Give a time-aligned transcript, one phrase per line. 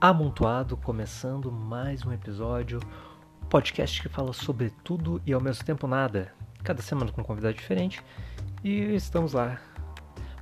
[0.00, 2.78] Amontoado, começando mais um episódio,
[3.42, 6.32] um podcast que fala sobre tudo e ao mesmo tempo nada,
[6.62, 8.00] cada semana com um convidado diferente.
[8.62, 9.58] E estamos lá,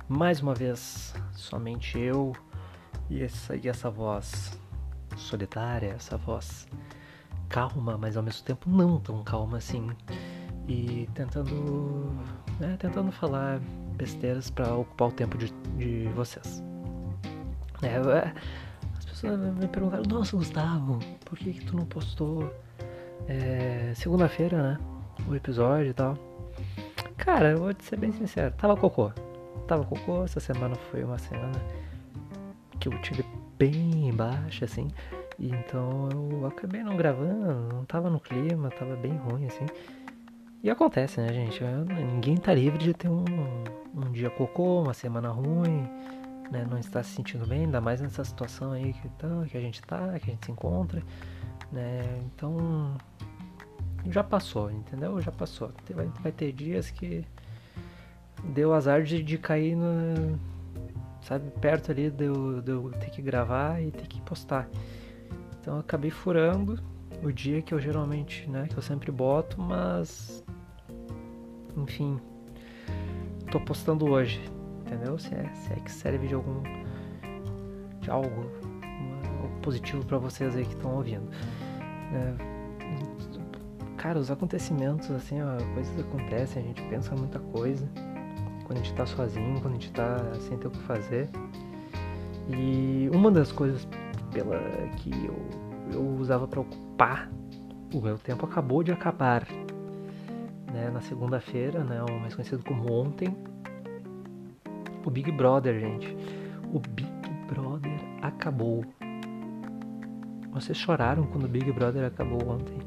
[0.07, 2.33] mais uma vez, somente eu
[3.09, 4.61] e essa, e essa voz
[5.15, 6.67] solitária, essa voz
[7.49, 9.89] calma, mas ao mesmo tempo não tão calma assim.
[10.67, 12.11] E tentando,
[12.59, 13.59] né, tentando falar
[13.95, 16.61] besteiras para ocupar o tempo de, de vocês.
[17.81, 18.33] É, é,
[19.21, 22.53] pessoas me perguntaram, nossa Gustavo, por que, que tu não postou
[23.27, 24.79] é, segunda-feira, né?
[25.27, 26.15] O episódio e tal.
[27.17, 29.11] Cara, eu vou te ser bem sincero, tava cocô.
[29.67, 31.59] Tava cocô, essa semana foi uma semana
[32.79, 33.25] que eu tive
[33.57, 34.87] bem baixa, assim.
[35.39, 39.65] Então eu acabei não gravando, não tava no clima, tava bem ruim, assim.
[40.63, 41.63] E acontece, né, gente?
[41.63, 43.25] Ninguém tá livre de ter um,
[43.95, 45.87] um dia cocô, uma semana ruim,
[46.51, 46.65] né?
[46.69, 49.81] Não está se sentindo bem, ainda mais nessa situação aí que, tá, que a gente
[49.81, 51.01] tá, que a gente se encontra,
[51.71, 52.01] né?
[52.25, 52.95] Então
[54.09, 55.19] já passou, entendeu?
[55.21, 55.71] Já passou.
[55.93, 57.25] Vai, vai ter dias que
[58.43, 60.39] deu azar de, de cair no.
[61.21, 64.69] Sabe, perto ali de eu, de eu ter que gravar e ter que postar.
[65.59, 66.81] Então eu acabei furando
[67.21, 70.43] o dia que eu geralmente, né, que eu sempre boto, mas
[71.75, 72.19] enfim,
[73.51, 74.41] tô postando hoje,
[74.87, 75.19] entendeu?
[75.19, 76.63] Se é, se é que serve de algum
[78.01, 78.45] de algo,
[79.61, 81.29] positivo para vocês aí que estão ouvindo.
[82.13, 82.33] É,
[83.97, 87.85] cara, os acontecimentos, assim, ó, coisas acontecem, a gente pensa muita coisa
[88.63, 91.29] quando a gente tá sozinho, quando a gente tá sem ter o que fazer.
[92.49, 93.85] E uma das coisas
[94.31, 94.57] pela
[94.97, 95.35] que eu,
[95.93, 97.29] eu usava para ocupar
[97.93, 99.45] o meu tempo acabou de acabar.
[100.71, 100.89] Né?
[100.93, 103.35] Na segunda-feira, né, mais conhecido como ontem,
[105.07, 106.17] o Big Brother, gente.
[106.73, 107.09] O Big
[107.47, 108.83] Brother acabou.
[110.51, 112.77] Vocês choraram quando o Big Brother acabou ontem?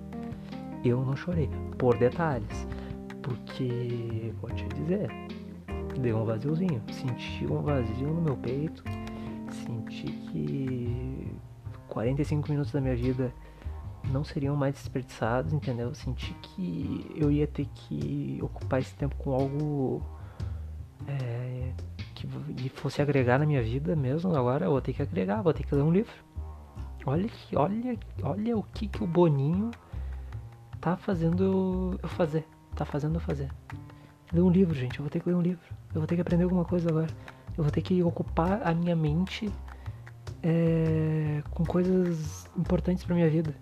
[0.85, 2.69] Eu não chorei, por detalhes.
[3.23, 5.09] Porque, vou te dizer,
[5.99, 6.83] deu um vaziozinho.
[6.93, 8.85] Senti um vazio no meu peito.
[9.51, 11.27] Senti que
[11.89, 13.33] 45 minutos da minha vida
[14.13, 15.95] não seriam mais desperdiçados, entendeu?
[15.95, 20.03] Senti que eu ia ter que ocupar esse tempo com algo
[21.07, 21.73] é,
[22.27, 24.35] que fosse agregar na minha vida mesmo.
[24.35, 26.13] Agora eu vou ter que agregar, vou ter que ler um livro.
[27.07, 29.71] Olha que, olha, olha o que, que o Boninho
[30.81, 32.47] tá fazendo eu fazer.
[32.75, 33.51] Tá fazendo eu fazer.
[34.33, 34.99] Ler um livro, gente.
[34.99, 35.65] Eu vou ter que ler um livro.
[35.95, 37.09] Eu vou ter que aprender alguma coisa agora.
[37.57, 39.51] Eu vou ter que ocupar a minha mente
[40.43, 43.55] é, com coisas importantes pra minha vida.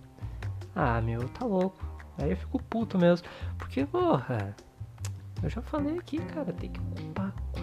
[0.75, 1.84] Ah, meu, tá louco.
[2.19, 3.26] Aí eu fico puto mesmo.
[3.56, 4.54] Porque, porra,
[5.42, 6.80] eu já falei aqui, cara, tem que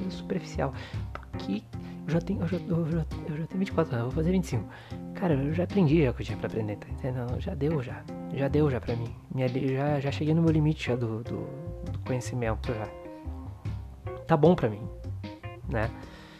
[0.05, 0.73] coisa superficial.
[1.13, 1.63] Porque
[2.07, 4.63] eu já tenho, eu já, eu já, eu já tenho 24 anos, vou fazer 25.
[5.15, 7.39] Cara, eu já aprendi já o que eu tinha pra aprender, tá entendendo?
[7.39, 8.03] Já deu já.
[8.33, 9.13] Já deu já pra mim.
[9.33, 11.47] Minha, já, já cheguei no meu limite já do, do,
[11.91, 12.87] do conhecimento já.
[14.27, 14.81] Tá bom pra mim,
[15.69, 15.89] né?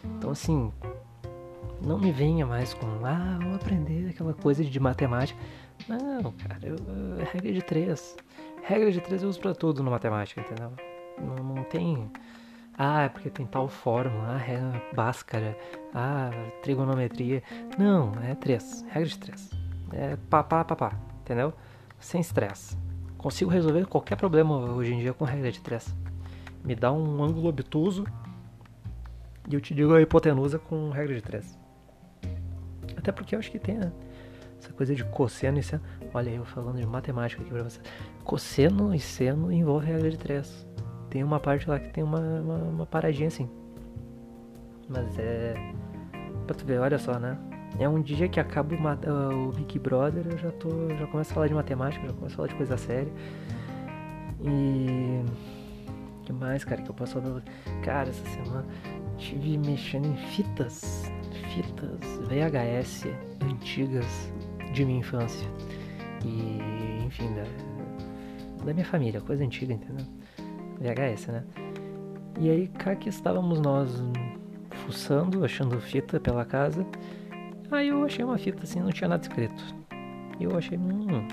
[0.04, 0.72] Então assim,
[1.80, 5.38] não me venha mais com, ah, vou aprender aquela coisa de matemática.
[5.88, 8.16] Não, cara, eu, eu, regra de três.
[8.62, 10.72] Regra de três eu uso pra tudo no matemática, entendeu?
[11.18, 12.10] Não, não tem.
[12.78, 15.56] Ah, é porque tem tal fórmula, ah, regra báscara,
[15.94, 16.30] ah,
[16.62, 17.42] trigonometria.
[17.78, 18.84] Não, é três.
[18.90, 19.50] Regra de três.
[19.92, 21.54] É pá, pá, pá, pá, entendeu?
[21.98, 22.76] Sem estresse.
[23.16, 25.94] Consigo resolver qualquer problema hoje em dia com regra de três.
[26.62, 28.04] Me dá um ângulo obtuso
[29.48, 31.58] e eu te digo a hipotenusa com regra de três.
[32.96, 33.78] Até porque eu acho que tem?
[34.58, 35.82] Essa coisa de cosseno e seno.
[36.12, 37.80] Olha eu falando de matemática aqui pra você.
[38.24, 40.66] Cosseno e seno envolve regra de 3.
[41.16, 43.48] Tem uma parte lá que tem uma, uma, uma paradinha assim.
[44.86, 45.54] Mas é.
[46.46, 47.38] Pra tu ver, olha só, né?
[47.78, 50.68] É um dia que acaba o, o Big Brother, eu já tô.
[50.90, 53.10] Já começo a falar de matemática, já começo a falar de coisa séria.
[54.42, 55.24] E.
[56.24, 57.42] Que mais, cara, que eu posso falar?
[57.82, 58.66] Cara, essa semana
[59.16, 61.10] tive mexendo em fitas.
[61.54, 63.06] Fitas VHS
[63.42, 64.30] antigas
[64.74, 65.48] de minha infância.
[66.22, 70.04] E, enfim, da, da minha família, coisa antiga, entendeu?
[70.80, 71.44] VHS, né?
[72.38, 74.02] E aí cá que estávamos nós
[74.86, 76.86] fuçando, achando fita pela casa.
[77.70, 79.74] Aí eu achei uma fita assim, não tinha nada escrito.
[80.38, 81.26] E eu achei, hum,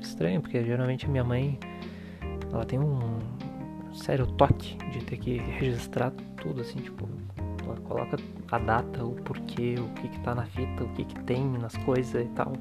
[0.00, 1.58] estranho, porque geralmente a minha mãe,
[2.52, 3.18] ela tem um
[3.92, 7.08] sério toque de ter que registrar tudo assim, tipo,
[7.64, 8.16] ela coloca
[8.50, 11.76] a data, o porquê, o que que tá na fita, o que que tem nas
[11.78, 12.52] coisas e tal.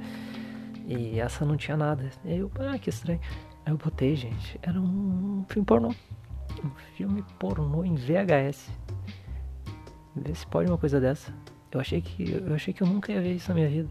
[0.87, 2.09] E essa não tinha nada.
[2.25, 3.19] E eu, ah, que estranho.
[3.65, 5.89] Aí eu botei, gente, era um filme pornô.
[6.63, 8.69] Um filme pornô em VHS.
[10.15, 11.33] Vê se pode uma coisa dessa.
[11.71, 13.89] Eu achei que eu achei que eu nunca ia ver isso na minha vida.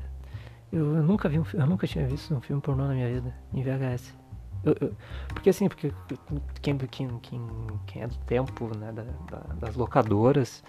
[0.72, 3.34] Eu, eu nunca vi um, eu nunca tinha visto um filme pornô na minha vida,
[3.54, 4.14] em VHS.
[4.64, 4.96] Eu, eu,
[5.28, 5.92] porque assim, porque
[6.60, 7.20] quem, quem,
[7.86, 10.64] quem, é do tempo, né, da, da, das locadoras,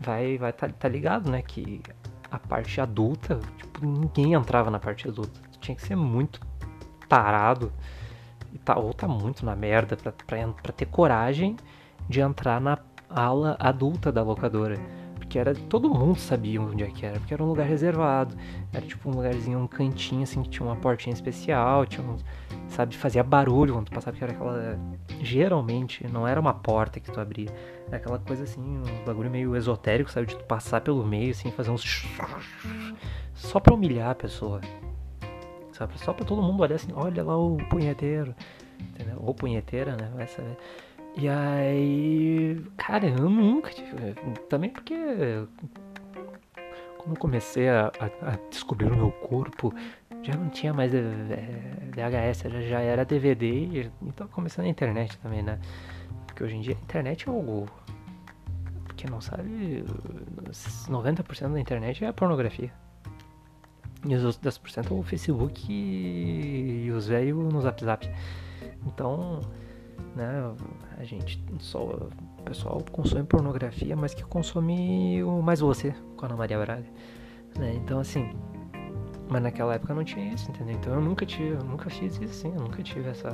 [0.00, 1.82] vai vai tá, tá ligado, né, que
[2.30, 5.40] a parte adulta, tipo, ninguém entrava na parte adulta.
[5.60, 6.40] Tinha que ser muito
[7.08, 7.72] tarado
[8.64, 11.56] tá, ou tá muito na merda pra, pra, pra ter coragem
[12.08, 12.78] de entrar na
[13.08, 14.78] ala adulta da locadora.
[15.16, 15.54] Porque era.
[15.54, 18.36] Todo mundo sabia onde é que era, porque era um lugar reservado.
[18.72, 22.16] Era tipo um lugarzinho, um cantinho assim que tinha uma portinha especial, tinha um,
[22.68, 24.78] sabe, fazia barulho quando tu passava, porque era aquela.
[25.20, 27.50] Geralmente não era uma porta que tu abria.
[27.88, 30.28] Era aquela coisa assim, um bagulho meio esotérico, sabe?
[30.28, 32.06] De tu passar pelo meio, assim, fazer uns.
[33.34, 34.60] Só pra humilhar a pessoa.
[35.78, 35.96] Sabe?
[36.00, 38.34] Só pra todo mundo olhar assim, olha lá o punheteiro.
[38.80, 39.18] Entendeu?
[39.20, 40.10] Ou punheteira, né?
[40.12, 40.56] Vai saber.
[41.16, 44.14] E aí, cara, eu nunca tive.
[44.48, 44.96] Também porque
[46.98, 49.72] quando eu comecei a, a, a, descobrir o meu corpo,
[50.22, 51.00] já não tinha mais é,
[51.94, 55.60] VHS, já, já era DVD, então começando na internet também, né?
[56.26, 57.68] Porque hoje em dia a internet é algo.
[58.96, 59.84] Quem não sabe,
[60.88, 62.72] 90% da internet é a pornografia.
[64.06, 68.08] E os outros 10% é o Facebook e, os velhos no Zap Zap.
[68.86, 69.40] Então
[70.14, 70.54] né?
[70.98, 76.28] A gente só o pessoal consome pornografia, mas que consome o mais você com a
[76.28, 76.86] Ana Maria Braga,
[77.56, 77.74] né?
[77.74, 78.30] Então assim,
[79.28, 80.74] mas naquela época não tinha isso, entendeu?
[80.74, 83.30] Então eu nunca tive, eu nunca fiz isso assim, eu nunca tive essa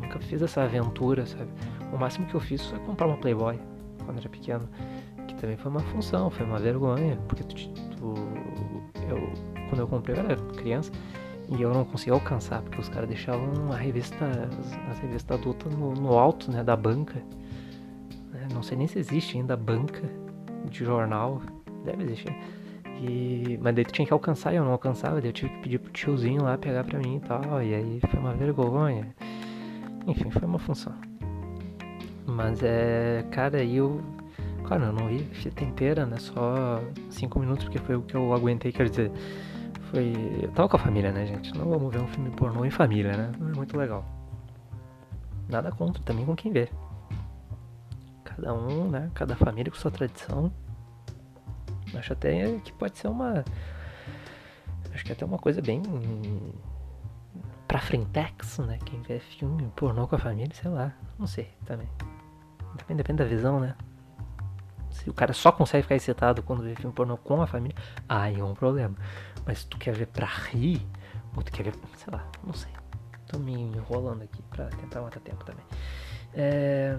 [0.00, 1.50] nunca fiz essa aventura, sabe?
[1.92, 3.58] O máximo que eu fiz foi comprar uma Playboy
[4.04, 4.68] quando era pequeno,
[5.28, 7.54] que também foi uma função, foi uma vergonha, porque tu,
[7.96, 8.14] tu
[9.10, 9.32] eu
[9.68, 10.90] quando eu comprei eu era criança,
[11.48, 14.24] e eu não conseguia alcançar, porque os caras deixavam a revista,
[14.90, 17.20] as, revistas adultas no, no, alto né, da banca.
[18.34, 20.02] É, não sei nem se existe ainda banca
[20.68, 21.40] de jornal.
[21.84, 22.36] Deve existir.
[23.00, 25.62] E, mas daí tu tinha que alcançar e eu não alcançava, daí eu tive que
[25.62, 27.62] pedir pro tiozinho lá pegar pra mim e tal.
[27.62, 29.14] E aí foi uma vergonha.
[30.06, 30.94] Enfim, foi uma função.
[32.26, 33.24] Mas é.
[33.30, 34.00] Cara, eu.
[34.70, 36.16] Claro, eu não vi fita inteira, né?
[36.18, 36.80] Só
[37.10, 39.10] 5 minutos, porque foi o que eu aguentei, quer dizer
[39.90, 40.14] foi.
[40.44, 41.52] Eu tava com a família, né, gente?
[41.58, 43.32] Não vamos ver um filme pornô em família, né?
[43.36, 44.04] Não é muito legal.
[45.48, 46.68] Nada contra, também com quem vê.
[48.22, 49.10] Cada um, né?
[49.12, 50.52] Cada família com sua tradição.
[51.92, 53.44] Acho até que pode ser uma.
[54.94, 55.82] Acho que é até uma coisa bem.
[57.66, 58.78] Pra frentex, né?
[58.84, 60.92] Quem vê filme pornô com a família, sei lá.
[61.18, 61.88] Não sei também.
[62.76, 63.74] Depende, depende da visão, né?
[64.90, 67.76] Se o cara só consegue ficar excitado quando vê filme pornô com a família,
[68.08, 68.94] aí é um problema.
[69.46, 70.86] Mas tu quer ver pra rir,
[71.36, 72.72] ou tu quer ver, sei lá, não sei.
[73.26, 75.64] Tô me enrolando aqui pra tentar matar tempo também.
[76.34, 76.98] É,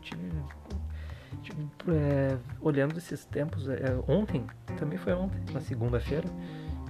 [0.00, 0.30] tive,
[1.42, 4.46] tive é, olhando esses tempos, é, ontem,
[4.78, 6.28] também foi ontem, na segunda-feira,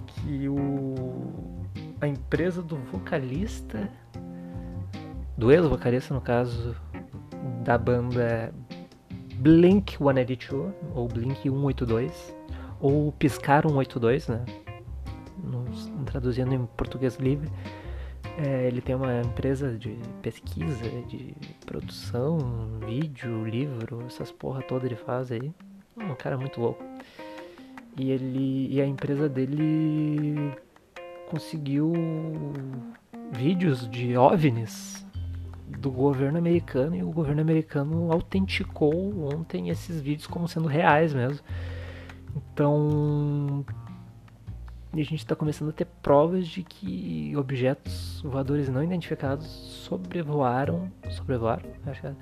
[0.07, 1.67] que o,
[2.01, 3.89] a empresa do vocalista,
[5.37, 6.77] do ex-vocalista no caso,
[7.65, 8.53] da banda
[9.43, 12.37] Blink 182, ou Blink 182,
[12.81, 14.45] ou Piscar 182, né?
[15.43, 17.51] Nos, traduzindo em português livre.
[18.39, 21.35] É, ele tem uma empresa de pesquisa, de
[21.67, 22.39] produção,
[22.87, 25.53] vídeo, livro, essas porra toda ele faz aí.
[25.97, 26.85] Um cara muito louco.
[27.99, 30.53] E ele e a empresa dele
[31.29, 31.93] conseguiu
[33.33, 35.05] vídeos de OVNIs
[35.79, 41.41] do governo americano e o governo americano autenticou ontem esses vídeos como sendo reais mesmo.
[42.35, 43.65] Então,
[44.93, 51.65] a gente está começando a ter provas de que objetos voadores não identificados sobrevoaram, sobrevoaram,
[51.87, 52.15] acho que é,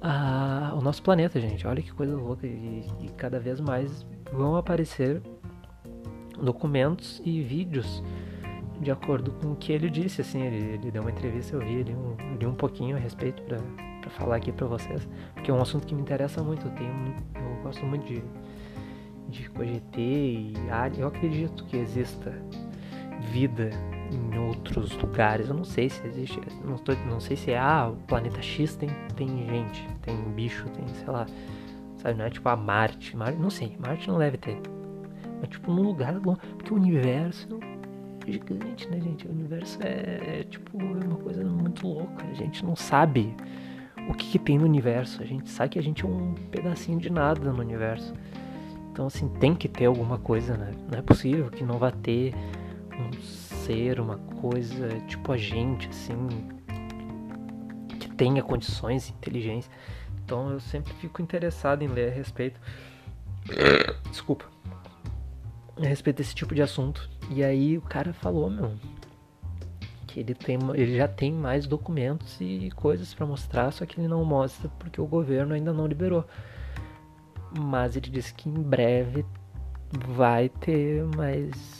[0.00, 1.66] a, o nosso planeta, gente.
[1.66, 5.22] Olha que coisa louca e, e cada vez mais vão aparecer
[6.40, 8.02] documentos e vídeos
[8.80, 11.74] de acordo com o que ele disse, assim, ele, ele deu uma entrevista, eu vi,
[11.74, 13.58] ele um, li um pouquinho a respeito para
[14.10, 17.62] falar aqui para vocês, porque é um assunto que me interessa muito, eu tenho, eu
[17.62, 18.22] gosto muito de
[19.28, 20.54] de cogitei,
[20.96, 22.32] eu acredito que exista
[23.30, 23.70] vida
[24.10, 25.48] em outros lugares.
[25.48, 28.74] Eu não sei se existe, não, tô, não sei se é, ah, o planeta X
[28.76, 31.26] tem, tem gente, tem bicho, tem, sei lá,
[31.96, 34.60] sabe, não é tipo a Marte, Marte, não sei, Marte não deve ter.
[35.40, 37.60] Mas tipo num lugar porque o universo
[38.28, 39.26] é gigante, né, gente?
[39.26, 43.34] O universo é, é tipo é uma coisa muito louca, a gente não sabe
[44.08, 46.98] o que, que tem no universo, a gente sabe que a gente é um pedacinho
[46.98, 48.12] de nada no universo.
[48.90, 50.72] Então, assim, tem que ter alguma coisa, né?
[50.90, 52.34] Não é possível que não vá ter
[52.98, 56.16] um ser, uma coisa tipo a gente, assim,
[58.00, 59.70] que tenha condições, inteligência.
[60.24, 62.58] Então, eu sempre fico interessado em ler a respeito.
[64.10, 64.46] Desculpa.
[65.76, 67.08] a respeito desse tipo de assunto.
[67.30, 68.72] E aí o cara falou, meu,
[70.06, 74.08] que ele tem ele já tem mais documentos e coisas para mostrar, só que ele
[74.08, 76.24] não mostra porque o governo ainda não liberou.
[77.58, 79.24] Mas ele disse que em breve
[80.06, 81.78] vai ter mais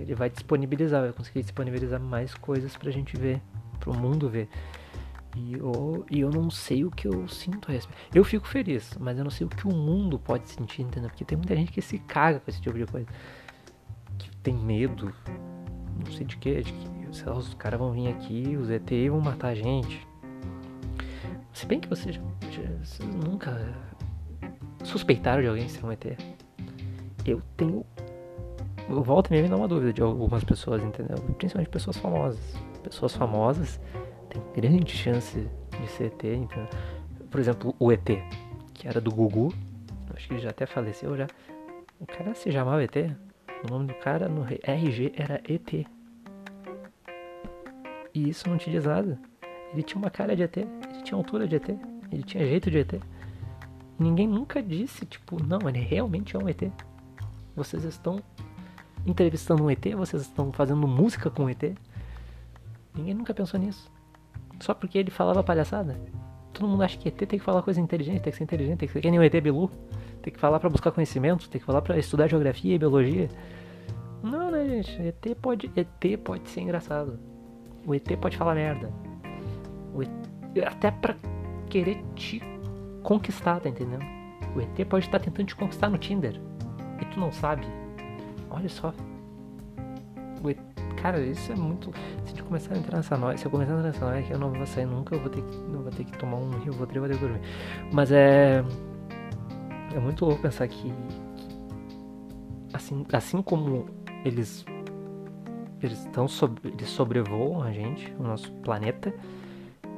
[0.00, 3.40] ele vai disponibilizar, vai conseguir disponibilizar mais coisas pra gente ver,
[3.78, 4.48] pro mundo ver.
[5.36, 7.98] E eu, e eu não sei o que eu sinto a respeito.
[8.14, 11.08] Eu fico feliz, mas eu não sei o que o mundo pode sentir, entendeu?
[11.08, 13.06] Porque tem muita gente que se caga com esse tipo de coisa.
[14.42, 15.14] Tem medo,
[16.04, 19.48] não sei de quê, de que os caras vão vir aqui, os ET vão matar
[19.48, 20.06] a gente.
[21.52, 22.18] Se bem que vocês,
[22.80, 23.56] vocês nunca
[24.82, 26.18] suspeitaram de alguém ser um ET.
[27.24, 27.84] Eu tenho.
[28.88, 31.16] Eu volto e me dá uma dúvida de algumas pessoas, entendeu?
[31.38, 32.56] Principalmente pessoas famosas.
[32.82, 33.80] Pessoas famosas
[34.28, 35.48] tem grande chance
[35.80, 36.24] de ser ET.
[36.24, 36.66] Então,
[37.30, 38.10] por exemplo, o ET,
[38.74, 39.54] que era do Gugu,
[40.14, 41.28] acho que ele já até faleceu já.
[42.00, 42.96] O cara se chamava ET.
[43.64, 45.86] O nome do cara no RG era ET.
[48.14, 49.18] E isso não te diz nada.
[49.72, 51.68] Ele tinha uma cara de ET, ele tinha altura de ET,
[52.10, 53.00] ele tinha jeito de ET.
[53.98, 56.70] Ninguém nunca disse, tipo, não, ele realmente é um ET.
[57.54, 58.20] Vocês estão
[59.06, 61.74] entrevistando um ET, vocês estão fazendo música com um ET.
[62.94, 63.90] Ninguém nunca pensou nisso.
[64.60, 65.98] Só porque ele falava palhaçada.
[66.52, 68.88] Todo mundo acha que ET tem que falar coisa inteligente, tem que ser inteligente, tem
[68.88, 69.70] que ser que nem o ET Bilu.
[70.22, 73.28] Tem que falar para buscar conhecimento, tem que falar para estudar geografia e biologia.
[74.22, 75.02] Não, né, gente?
[75.02, 77.18] ET pode, ET pode ser engraçado.
[77.86, 78.92] O ET pode falar merda.
[80.00, 81.16] ET, até pra
[81.68, 82.40] querer te
[83.02, 84.04] conquistar, tá entendendo?
[84.54, 86.40] O ET pode estar tentando te conquistar no Tinder.
[87.00, 87.66] E tu não sabe.
[88.48, 88.94] Olha só.
[90.48, 91.92] ET, Cara, isso é muito.
[92.24, 94.38] Se gente começar a entrar nessa noia, se eu começar a entrar nessa que eu
[94.38, 96.72] não vou sair nunca, eu vou ter que, não vou ter que tomar um rio,
[96.72, 97.40] vou ter que dormir.
[97.92, 98.64] Mas é.
[99.94, 100.92] É muito louco pensar que.
[102.72, 103.86] Assim, assim como
[104.24, 104.64] eles.
[105.82, 109.12] Eles estão sobre, eles sobrevoam a gente, o nosso planeta,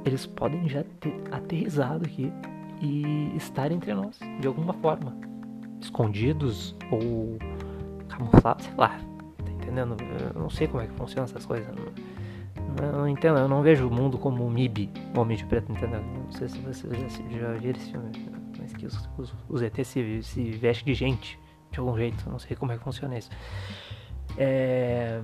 [0.03, 2.33] eles podem já ter aterrizado aqui
[2.81, 5.15] e estar entre nós, de alguma forma.
[5.83, 7.37] Escondidos ou
[8.09, 8.99] camuflados, sei lá
[9.75, 9.97] entendendo?
[10.35, 11.67] Eu não sei como é que funcionam essas coisas.
[12.81, 16.01] Eu não entendo, eu não vejo o mundo como o MIB, Homem de Preto, entendeu?
[16.01, 18.44] Não sei se vocês já, já viram esse filme, mas
[18.85, 21.38] que os, os, os ET se, se vestem de gente,
[21.71, 23.31] de algum jeito, não sei como é que funciona isso.
[24.37, 25.23] É...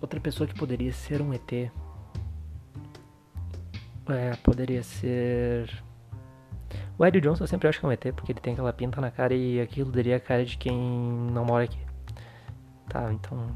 [0.00, 1.70] Outra pessoa que poderia ser um ET
[4.08, 5.70] é, poderia ser.
[6.98, 9.00] O Eddie Johnson eu sempre acho que é um ET, porque ele tem aquela pinta
[9.00, 11.78] na cara e aquilo daria a cara de quem não mora aqui.
[12.88, 13.54] Tá, então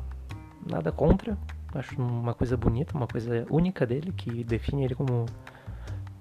[0.64, 1.36] nada contra.
[1.74, 5.26] Acho uma coisa bonita, uma coisa única dele, que define ele como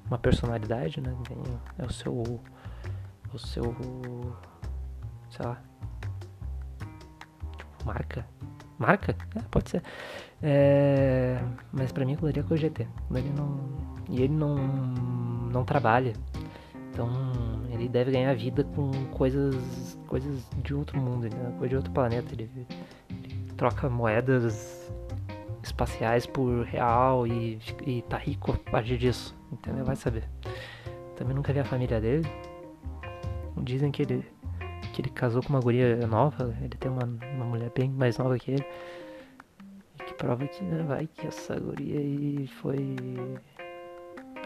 [0.08, 1.16] uma personalidade, né?
[1.78, 2.42] É o seu.
[3.36, 3.76] O seu.
[5.30, 5.62] Sei lá.
[7.58, 8.26] Tipo, marca.
[8.80, 9.14] Marca?
[9.36, 9.84] É, pode ser.
[10.42, 11.42] É,
[11.74, 12.88] mas pra mim aquilo é coisa GT.
[13.14, 13.60] Ele não,
[14.10, 16.14] e ele não, não trabalha.
[16.94, 17.10] Então
[17.74, 21.54] ele deve ganhar vida com coisas coisas de outro mundo, né?
[21.58, 22.34] coisa de outro planeta.
[22.34, 22.66] Ele,
[23.58, 24.90] troca moedas
[25.62, 29.84] espaciais por real e, e tá rico a partir disso, entendeu?
[29.84, 30.24] Vai saber.
[31.18, 32.26] Também nunca vi a família dele.
[33.58, 34.26] Dizem que ele,
[34.94, 38.38] que ele casou com uma guria nova, ele tem uma, uma mulher bem mais nova
[38.38, 38.66] que ele.
[40.00, 42.96] E que prova que né, vai que essa guria aí foi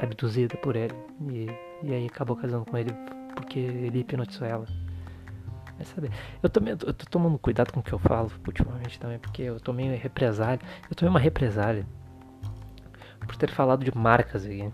[0.01, 0.95] abduzida por ele.
[1.29, 1.47] E,
[1.83, 2.93] e aí acabou casando com ele
[3.35, 4.65] porque ele hipnotizou ela.
[5.75, 6.11] Vai saber.
[6.43, 9.59] Eu também eu tô tomando cuidado com o que eu falo ultimamente também, porque eu
[9.59, 10.59] tomei represália.
[10.89, 11.85] Eu tomei uma represália
[13.19, 14.71] por ter falado de marcas aqui.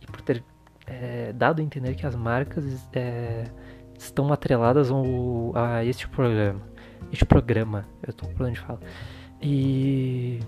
[0.00, 0.42] E por ter
[0.86, 3.44] é, dado a entender que as marcas é,
[3.98, 6.60] estão atreladas ao, a este programa.
[7.12, 8.80] Este programa, eu tô por onde falo.
[9.40, 10.40] E.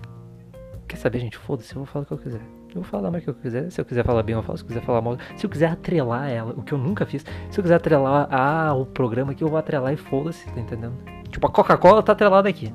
[0.87, 1.37] Quer saber, gente?
[1.37, 2.41] Foda-se, eu vou falar o que eu quiser.
[2.69, 3.71] Eu vou falar mais o que eu quiser.
[3.71, 4.57] Se eu quiser falar bem, eu falo.
[4.57, 7.25] Se eu quiser falar mal, se eu quiser atrelar ela, o que eu nunca fiz.
[7.49, 10.93] Se eu quiser atrelar ah, o programa aqui, eu vou atrelar e foda-se, tá entendendo?
[11.29, 12.73] Tipo, a Coca-Cola tá atrelada aqui.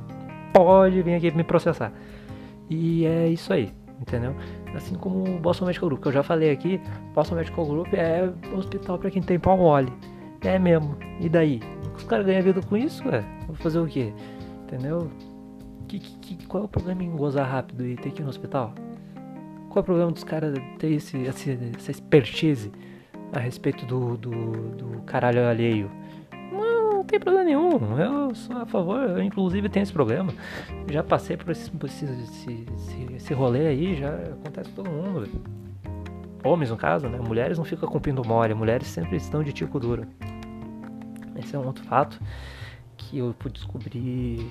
[0.53, 1.93] Pode vir aqui me processar.
[2.71, 4.35] E é isso aí, entendeu?
[4.75, 6.81] Assim como o Boston Medical Group, que eu já falei aqui,
[7.15, 9.93] Boston Medical Group é hospital para quem tem pau mole.
[10.43, 10.97] É mesmo.
[11.21, 11.61] E daí?
[11.97, 13.25] Os caras ganham vida com isso, ué?
[13.47, 14.13] Vou fazer o quê?
[14.65, 15.11] Entendeu?
[15.89, 18.75] Que, que, qual é o problema em gozar rápido e ter que ir no hospital?
[19.69, 22.73] Qual é o problema dos caras ter esse, esse, essa expertise
[23.33, 25.91] a respeito do, do, do caralho alheio?
[27.05, 27.99] Não, tem problema nenhum.
[27.99, 30.33] Eu sou a favor, eu inclusive tenho esse problema.
[30.91, 32.05] Já passei por esse, esse,
[32.75, 35.29] esse, esse rolê aí, já acontece com todo mundo.
[36.43, 37.19] Homens, no caso, né?
[37.19, 40.07] Mulheres não ficam cumprindo mole, mulheres sempre estão de tico duro.
[41.37, 42.19] Esse é um outro fato
[42.97, 44.51] que eu fui descobrir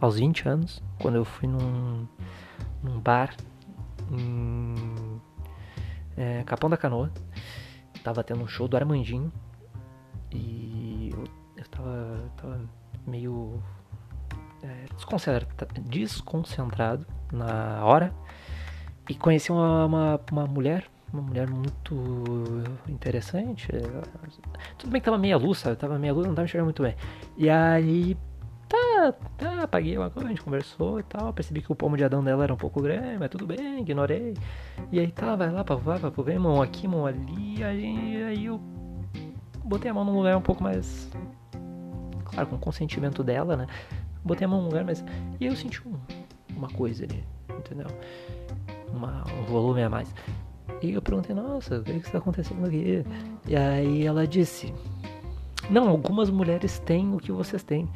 [0.00, 2.06] aos 20 anos, quando eu fui num,
[2.82, 3.34] num bar
[4.10, 5.20] em
[6.16, 7.12] é, Capão da Canoa.
[8.02, 9.32] Tava tendo um show do Armandinho
[10.32, 10.65] e
[12.36, 12.68] tava, tava
[13.06, 13.62] meio
[14.62, 14.84] é,
[15.76, 18.14] desconcentrado, na hora
[19.08, 21.94] e conheci uma, uma, uma mulher uma mulher muito
[22.88, 23.68] interessante.
[24.76, 25.76] Tudo bem que tava meia luz, sabe?
[25.76, 26.94] Tava meia luz, não tava enxergando muito bem.
[27.36, 28.16] E aí,
[28.68, 31.32] tá, tá, apaguei uma coisa, a gente conversou e tal.
[31.32, 34.34] Percebi que o pomo de Adão dela era um pouco grande, mas tudo bem, ignorei.
[34.92, 37.62] E aí tá, vai lá, vai, pra ver, mão aqui, mão ali.
[37.62, 38.60] Aí, aí eu
[39.64, 41.10] botei a mão num lugar um pouco mais.
[42.36, 43.66] Claro, com consentimento dela, né?
[44.22, 45.02] Botei a mão num lugar, mas.
[45.40, 45.94] E eu senti um,
[46.54, 47.86] uma coisa ali, entendeu?
[48.92, 50.14] Uma, um volume a mais.
[50.82, 53.02] E eu perguntei, nossa, o que está acontecendo aqui?
[53.48, 54.74] E aí ela disse,
[55.70, 57.88] não, algumas mulheres têm o que vocês têm.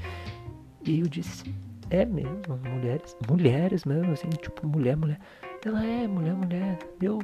[0.87, 1.54] E eu disse,
[1.90, 5.20] é mesmo, mulheres, mulheres mesmo, assim, tipo, mulher, mulher.
[5.62, 6.78] Ela é, mulher, mulher.
[7.02, 7.18] Eu,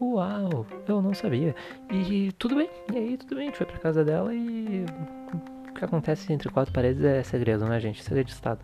[0.00, 1.54] uau, eu não sabia.
[1.88, 4.84] E tudo bem, e aí tudo bem, a gente foi pra casa dela e
[5.80, 8.02] que acontece entre quatro paredes é segredo, né, gente?
[8.02, 8.60] Segredo de Estado.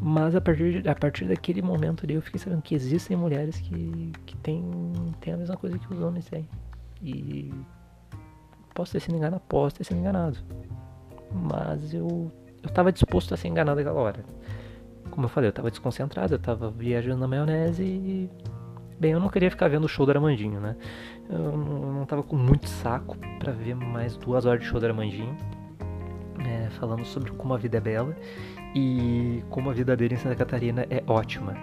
[0.00, 4.12] Mas a partir, a partir daquele momento ali eu fiquei sabendo que existem mulheres que,
[4.26, 4.64] que têm,
[5.20, 6.48] têm a mesma coisa que os homens têm.
[7.00, 7.52] E
[8.74, 10.38] posso ter sido enganado, posso ter sido enganado.
[11.30, 14.24] Mas eu, eu tava disposto a ser enganado naquela hora.
[15.10, 18.30] Como eu falei, eu tava desconcentrado, eu tava viajando na maionese e.
[18.98, 20.76] Bem, eu não queria ficar vendo o show do Armandinho, né?
[21.28, 24.80] Eu não, eu não tava com muito saco para ver mais duas horas de show
[24.80, 25.36] do Armandinho.
[26.52, 28.14] É, falando sobre como a vida é bela
[28.74, 31.54] e como a vida dele em Santa Catarina é ótima.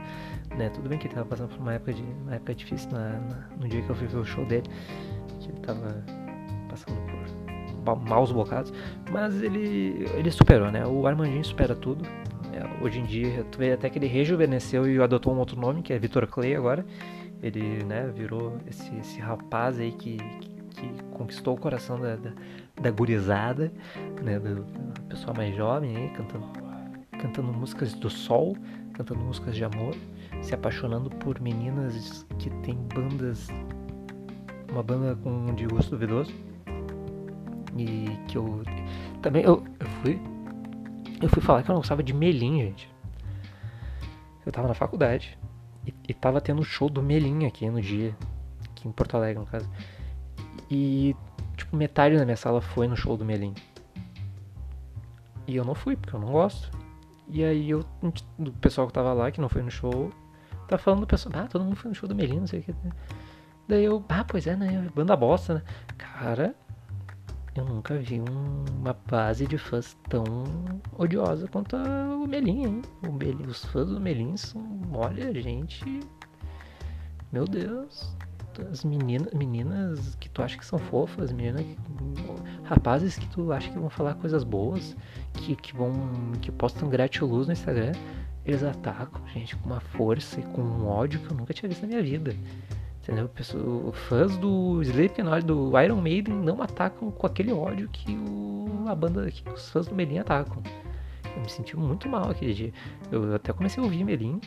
[0.57, 0.69] Né?
[0.69, 3.47] Tudo bem que ele estava passando por uma época, de, uma época difícil na, na,
[3.59, 4.67] no dia que eu fui ver o show dele,
[5.39, 6.03] que ele estava
[6.69, 6.95] passando
[7.85, 8.73] por maus bocados,
[9.11, 10.85] mas ele, ele superou, né?
[10.85, 12.05] O Armandinho supera tudo.
[12.53, 15.81] É, hoje em dia, tu vê até que ele rejuvenesceu e adotou um outro nome,
[15.81, 16.85] que é Vitor Clay agora.
[17.41, 22.31] Ele né, virou esse, esse rapaz aí que, que, que conquistou o coração da, da,
[22.81, 23.71] da gurizada,
[24.21, 26.69] né, do, do pessoal mais jovem aí, cantando
[27.19, 28.57] cantando músicas do sol,
[28.93, 29.93] cantando músicas de amor,
[30.41, 33.47] se apaixonando por meninas que tem bandas,
[34.71, 36.33] uma banda com de gosto duvidoso.
[37.77, 38.63] E que eu
[39.21, 40.19] também eu, eu fui
[41.21, 42.89] eu fui falar que eu não gostava de Melim, gente.
[44.45, 45.37] Eu tava na faculdade
[45.85, 48.15] e, e tava tendo show do Melim aqui no dia,
[48.69, 49.69] aqui em Porto Alegre, no caso.
[50.69, 51.15] E
[51.57, 53.53] tipo metade da minha sala foi no show do Melim.
[55.47, 56.69] E eu não fui, porque eu não gosto.
[57.27, 57.85] E aí eu,
[58.61, 60.11] pessoal que tava lá, que não foi no show,
[60.67, 62.63] tá falando do pessoal, ah, todo mundo foi no show do Melim, não sei o
[62.63, 62.75] que.
[63.67, 64.89] Daí eu, ah, pois é, né?
[64.95, 65.63] Banda bosta, né?
[65.97, 66.55] Cara,
[67.55, 70.23] eu nunca vi um, uma base de fãs tão
[70.97, 72.81] odiosa quanto o Melim, hein?
[73.07, 74.61] O Melim, os fãs do Melim são,
[74.93, 75.99] olha, gente.
[77.31, 78.15] Meu Deus.
[78.71, 81.65] As meninas, meninas que tu acha que são fofas, meninas,
[82.63, 84.95] rapazes que tu acha que vão falar coisas boas,
[85.33, 85.93] que, que vão
[86.41, 87.93] que postam gratiluz no Instagram,
[88.45, 91.81] eles atacam, gente, com uma força e com um ódio que eu nunca tinha visto
[91.81, 92.35] na minha vida.
[93.01, 93.27] Entendeu?
[93.29, 98.93] Pessoas, fãs do Slipknot, do Iron Maiden, não atacam com aquele ódio que o, a
[98.93, 100.61] banda, que os fãs do Melim atacam.
[101.35, 102.73] Eu me senti muito mal aquele dia.
[103.11, 104.39] Eu até comecei a ouvir Melim.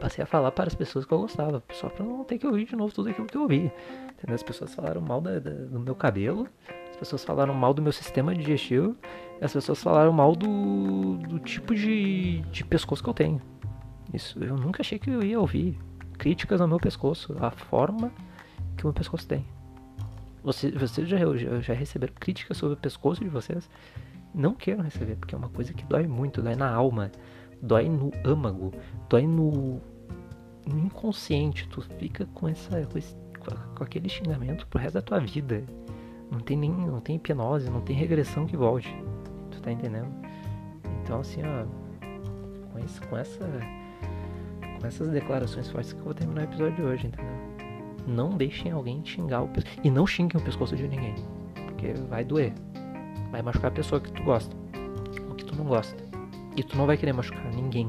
[0.00, 2.66] Passei a falar para as pessoas que eu gostava, só para não ter que ouvir
[2.66, 3.72] de novo tudo aquilo que eu ouvi.
[4.12, 4.34] Entendeu?
[4.34, 6.46] As pessoas falaram mal da, da, do meu cabelo,
[6.90, 8.96] as pessoas falaram mal do meu sistema digestivo,
[9.40, 13.40] as pessoas falaram mal do, do tipo de, de pescoço que eu tenho.
[14.12, 15.78] Isso eu nunca achei que eu ia ouvir.
[16.16, 18.12] Críticas ao meu pescoço, a forma
[18.76, 19.44] que o meu pescoço tem.
[20.42, 23.68] Você, vocês já, já, já receberam críticas sobre o pescoço de vocês?
[24.34, 27.10] Não queiram receber, porque é uma coisa que dói muito, dói na alma,
[27.62, 28.72] dói no âmago,
[29.08, 29.80] dói no,
[30.66, 31.68] no inconsciente.
[31.68, 33.16] Tu fica com, essa, com, esse,
[33.76, 35.64] com aquele xingamento pro resto da tua vida.
[36.30, 38.94] Não tem nem, não tem hipnose, não tem regressão que volte.
[39.50, 40.08] Tu tá entendendo?
[41.02, 41.64] Então assim, ó,
[42.72, 43.48] com, esse, com essa
[44.80, 47.34] com essas declarações fortes que eu vou terminar o episódio de hoje, entendeu?
[48.06, 49.80] Não deixem alguém xingar o pescoço.
[49.84, 51.14] E não xinguem o pescoço de ninguém.
[51.66, 52.54] Porque vai doer.
[53.30, 54.56] Vai machucar a pessoa que tu gosta.
[55.28, 56.07] Ou que tu não gosta.
[56.58, 57.88] E tu não vai querer machucar ninguém.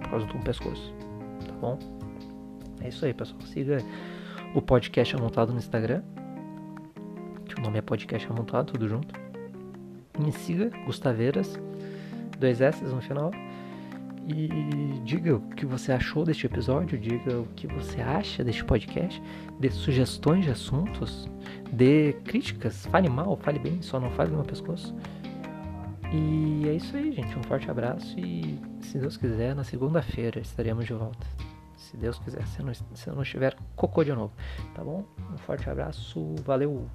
[0.00, 0.94] Por causa do teu pescoço.
[1.46, 1.78] Tá bom?
[2.80, 3.38] É isso aí, pessoal.
[3.42, 3.84] Siga
[4.54, 6.02] o podcast amontado no Instagram.
[7.44, 9.14] Que o nome é podcast amontado, tudo junto.
[10.18, 11.60] Me siga, Gustaveiras.
[12.38, 13.30] Dois S no final.
[14.26, 19.22] E diga o que você achou deste episódio, diga o que você acha deste podcast,
[19.58, 21.26] dê sugestões de assuntos,
[21.72, 24.94] dê críticas, fale mal, fale bem, só não fale no meu pescoço.
[26.12, 27.38] E é isso aí, gente.
[27.38, 31.26] Um forte abraço e, se Deus quiser, na segunda-feira estaremos de volta.
[31.76, 34.32] Se Deus quiser, se não, se não estiver cocô de novo.
[34.74, 35.04] Tá bom?
[35.32, 36.86] Um forte abraço, valeu!